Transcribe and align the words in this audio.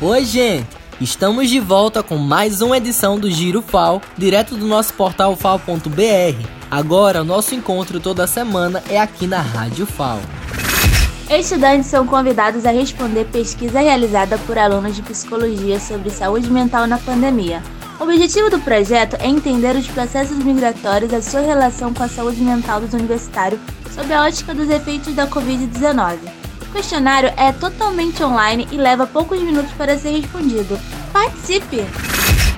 Oi, 0.00 0.24
gente! 0.24 0.68
Estamos 1.00 1.50
de 1.50 1.58
volta 1.58 2.04
com 2.04 2.16
mais 2.16 2.60
uma 2.60 2.76
edição 2.76 3.18
do 3.18 3.28
Giro 3.28 3.60
FAO, 3.60 4.00
direto 4.16 4.54
do 4.54 4.64
nosso 4.64 4.94
portal 4.94 5.34
fal.br. 5.34 6.46
Agora, 6.70 7.24
nosso 7.24 7.52
encontro 7.52 7.98
toda 7.98 8.24
semana 8.28 8.80
é 8.88 9.00
aqui 9.00 9.26
na 9.26 9.40
Rádio 9.40 9.86
FAO. 9.86 10.20
Estudantes 11.28 11.88
são 11.88 12.06
convidados 12.06 12.64
a 12.64 12.70
responder 12.70 13.24
pesquisa 13.24 13.80
realizada 13.80 14.38
por 14.38 14.56
alunos 14.56 14.94
de 14.94 15.02
psicologia 15.02 15.80
sobre 15.80 16.10
saúde 16.10 16.48
mental 16.48 16.86
na 16.86 16.98
pandemia. 16.98 17.60
O 17.98 18.04
objetivo 18.04 18.48
do 18.48 18.60
projeto 18.60 19.16
é 19.18 19.26
entender 19.26 19.74
os 19.74 19.88
processos 19.88 20.38
migratórios 20.38 21.10
e 21.10 21.16
a 21.16 21.22
sua 21.22 21.40
relação 21.40 21.92
com 21.92 22.04
a 22.04 22.08
saúde 22.08 22.40
mental 22.40 22.80
dos 22.80 22.94
universitários 22.94 23.60
sob 23.92 24.14
a 24.14 24.22
ótica 24.22 24.54
dos 24.54 24.70
efeitos 24.70 25.12
da 25.16 25.26
Covid-19. 25.26 26.47
O 26.68 26.72
questionário 26.72 27.32
é 27.34 27.50
totalmente 27.50 28.22
online 28.22 28.68
e 28.70 28.76
leva 28.76 29.06
poucos 29.06 29.40
minutos 29.40 29.72
para 29.72 29.96
ser 29.96 30.10
respondido. 30.10 30.78
Participe! 31.12 31.78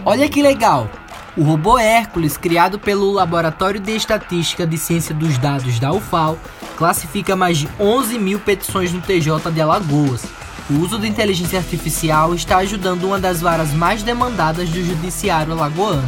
Olha 0.05 0.29
que 0.29 0.43
legal! 0.43 0.91
O 1.37 1.45
robô 1.45 1.79
Hércules, 1.79 2.37
criado 2.37 2.77
pelo 2.77 3.13
Laboratório 3.13 3.79
de 3.79 3.93
Estatística 3.93 4.67
de 4.67 4.77
Ciência 4.77 5.15
dos 5.15 5.39
Dados 5.39 5.79
da 5.79 5.93
UFAL, 5.93 6.37
classifica 6.77 7.37
mais 7.37 7.59
de 7.59 7.69
11 7.79 8.19
mil 8.19 8.41
petições 8.41 8.93
no 8.93 9.01
TJ 9.01 9.49
de 9.53 9.61
Alagoas. 9.61 10.25
O 10.69 10.81
uso 10.81 10.99
da 10.99 11.07
inteligência 11.07 11.61
artificial 11.61 12.35
está 12.35 12.59
ajudando 12.59 13.05
uma 13.05 13.19
das 13.19 13.41
varas 13.41 13.73
mais 13.73 14.03
demandadas 14.03 14.69
do 14.71 14.85
judiciário 14.85 15.53
alagoano. 15.53 16.03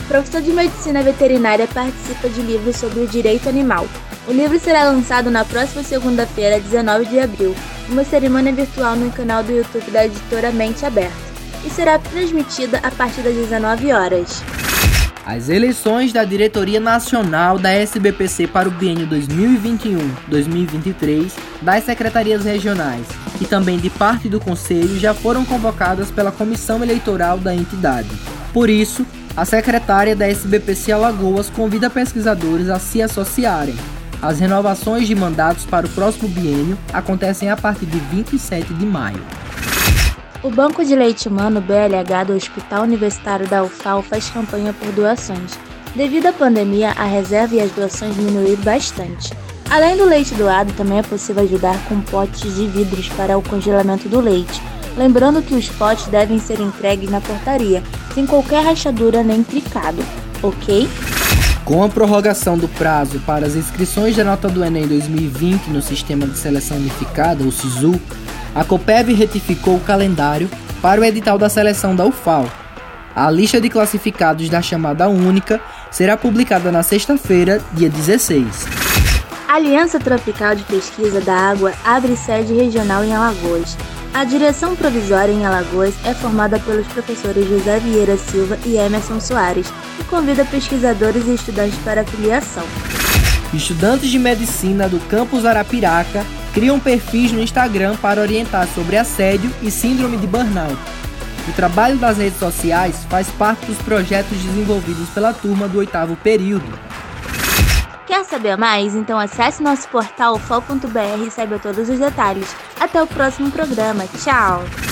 O 0.00 0.08
professor 0.08 0.40
de 0.40 0.50
medicina 0.50 1.02
veterinária 1.02 1.68
participa 1.68 2.28
de 2.30 2.40
livros 2.40 2.76
sobre 2.76 3.00
o 3.00 3.06
direito 3.06 3.50
animal. 3.50 3.86
O 4.26 4.32
livro 4.32 4.58
será 4.60 4.84
lançado 4.84 5.32
na 5.32 5.44
próxima 5.44 5.82
segunda-feira, 5.82 6.60
19 6.60 7.06
de 7.06 7.18
abril, 7.18 7.56
uma 7.88 8.04
cerimônia 8.04 8.52
virtual 8.52 8.94
no 8.94 9.10
canal 9.10 9.42
do 9.42 9.50
YouTube 9.50 9.90
da 9.90 10.06
editora 10.06 10.52
Mente 10.52 10.86
Aberta, 10.86 11.16
e 11.66 11.70
será 11.70 11.98
transmitida 11.98 12.78
a 12.84 12.90
partir 12.92 13.22
das 13.22 13.34
19 13.34 13.92
horas. 13.92 14.40
As 15.26 15.48
eleições 15.48 16.12
da 16.12 16.22
Diretoria 16.24 16.78
Nacional 16.78 17.58
da 17.58 17.70
SBPC 17.70 18.46
para 18.46 18.68
o 18.68 18.72
biênio 18.72 19.08
2021-2023 19.08 21.32
das 21.60 21.82
secretarias 21.84 22.44
regionais 22.44 23.04
e 23.40 23.44
também 23.44 23.76
de 23.78 23.90
parte 23.90 24.28
do 24.28 24.38
Conselho 24.38 24.96
já 24.98 25.12
foram 25.14 25.44
convocadas 25.44 26.12
pela 26.12 26.30
Comissão 26.30 26.80
Eleitoral 26.82 27.38
da 27.38 27.52
entidade. 27.54 28.08
Por 28.52 28.70
isso, 28.70 29.04
a 29.36 29.44
secretária 29.44 30.14
da 30.14 30.28
SBPC 30.28 30.92
Alagoas 30.92 31.48
convida 31.48 31.88
pesquisadores 31.88 32.68
a 32.68 32.78
se 32.78 33.00
associarem. 33.00 33.74
As 34.22 34.38
renovações 34.38 35.08
de 35.08 35.16
mandatos 35.16 35.66
para 35.66 35.84
o 35.84 35.90
próximo 35.90 36.28
biênio 36.28 36.78
acontecem 36.92 37.50
a 37.50 37.56
partir 37.56 37.86
de 37.86 37.98
27 37.98 38.72
de 38.72 38.86
maio. 38.86 39.20
O 40.44 40.48
Banco 40.48 40.84
de 40.84 40.94
Leite 40.94 41.26
Humano 41.26 41.60
BLH 41.60 42.26
do 42.28 42.34
Hospital 42.34 42.84
Universitário 42.84 43.48
da 43.48 43.64
UFAL 43.64 44.00
faz 44.00 44.30
campanha 44.30 44.72
por 44.72 44.92
doações. 44.92 45.58
Devido 45.96 46.26
à 46.26 46.32
pandemia, 46.32 46.92
a 46.92 47.04
reserva 47.04 47.56
e 47.56 47.60
as 47.60 47.72
doações 47.72 48.14
diminuíram 48.14 48.62
bastante. 48.62 49.34
Além 49.68 49.96
do 49.96 50.04
leite 50.04 50.34
doado, 50.34 50.72
também 50.74 50.98
é 50.98 51.02
possível 51.02 51.42
ajudar 51.42 51.76
com 51.88 52.00
potes 52.02 52.54
de 52.54 52.66
vidros 52.68 53.08
para 53.10 53.36
o 53.36 53.42
congelamento 53.42 54.08
do 54.08 54.20
leite. 54.20 54.62
Lembrando 54.96 55.42
que 55.42 55.54
os 55.54 55.68
potes 55.68 56.06
devem 56.06 56.38
ser 56.38 56.60
entregues 56.60 57.10
na 57.10 57.20
portaria, 57.20 57.82
sem 58.14 58.24
qualquer 58.24 58.64
rachadura 58.64 59.22
nem 59.24 59.42
tricado, 59.42 60.04
ok? 60.42 60.88
Com 61.64 61.84
a 61.84 61.88
prorrogação 61.88 62.58
do 62.58 62.66
prazo 62.66 63.20
para 63.20 63.46
as 63.46 63.54
inscrições 63.54 64.16
da 64.16 64.24
nota 64.24 64.48
do 64.48 64.64
Enem 64.64 64.86
2020 64.86 65.68
no 65.68 65.80
Sistema 65.80 66.26
de 66.26 66.36
Seleção 66.36 66.76
Unificada, 66.76 67.44
o 67.44 67.52
SISU, 67.52 68.00
a 68.52 68.64
COPEV 68.64 69.14
retificou 69.14 69.76
o 69.76 69.80
calendário 69.80 70.50
para 70.82 71.00
o 71.00 71.04
edital 71.04 71.38
da 71.38 71.48
seleção 71.48 71.94
da 71.94 72.04
UFAL. 72.04 72.48
A 73.14 73.30
lista 73.30 73.60
de 73.60 73.70
classificados 73.70 74.48
da 74.48 74.60
chamada 74.60 75.08
única 75.08 75.60
será 75.90 76.16
publicada 76.16 76.72
na 76.72 76.82
sexta-feira, 76.82 77.60
dia 77.72 77.88
16. 77.88 78.66
A 79.46 79.54
Aliança 79.54 80.00
Tropical 80.00 80.56
de 80.56 80.64
Pesquisa 80.64 81.20
da 81.20 81.34
Água 81.34 81.72
abre 81.84 82.16
sede 82.16 82.54
regional 82.54 83.04
em 83.04 83.14
Alagoas. 83.14 83.76
A 84.14 84.24
direção 84.24 84.76
provisória 84.76 85.32
em 85.32 85.46
Alagoas 85.46 85.94
é 86.04 86.12
formada 86.12 86.58
pelos 86.58 86.86
professores 86.86 87.48
José 87.48 87.78
Vieira 87.80 88.18
Silva 88.18 88.58
e 88.66 88.76
Emerson 88.76 89.18
Soares 89.18 89.72
e 89.98 90.04
convida 90.04 90.44
pesquisadores 90.44 91.26
e 91.26 91.34
estudantes 91.34 91.78
para 91.78 92.02
a 92.02 92.04
filiação. 92.04 92.64
Estudantes 93.54 94.10
de 94.10 94.18
medicina 94.18 94.86
do 94.86 95.00
campus 95.08 95.46
Arapiraca 95.46 96.26
criam 96.52 96.78
perfis 96.78 97.32
no 97.32 97.40
Instagram 97.40 97.96
para 97.96 98.20
orientar 98.20 98.68
sobre 98.68 98.98
assédio 98.98 99.50
e 99.62 99.70
síndrome 99.70 100.18
de 100.18 100.26
burnout. 100.26 100.76
O 101.48 101.52
trabalho 101.52 101.96
das 101.96 102.18
redes 102.18 102.38
sociais 102.38 103.04
faz 103.08 103.28
parte 103.30 103.64
dos 103.64 103.78
projetos 103.78 104.36
desenvolvidos 104.38 105.08
pela 105.08 105.32
turma 105.32 105.66
do 105.66 105.78
oitavo 105.78 106.16
período. 106.16 106.78
Quer 108.12 108.26
saber 108.26 108.58
mais? 108.58 108.94
Então 108.94 109.18
acesse 109.18 109.62
nosso 109.62 109.88
portal 109.88 110.38
fol.br 110.38 111.26
e 111.26 111.30
saiba 111.30 111.58
todos 111.58 111.88
os 111.88 111.98
detalhes. 111.98 112.54
Até 112.78 113.02
o 113.02 113.06
próximo 113.06 113.50
programa. 113.50 114.04
Tchau! 114.06 114.91